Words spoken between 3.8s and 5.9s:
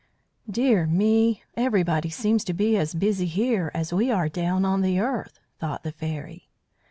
we are down on the earth," thought